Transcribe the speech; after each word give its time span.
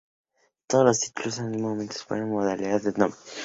Todos 0.65 0.97
sus 0.99 1.13
títulos 1.13 1.37
hasta 1.37 1.51
el 1.55 1.61
momento 1.61 1.93
fueron 2.07 2.25
en 2.29 2.33
la 2.33 2.39
modalidad 2.39 2.81
de 2.81 2.91
dobles. 2.91 3.17